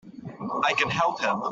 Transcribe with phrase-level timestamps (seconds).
[0.65, 1.43] I can help him!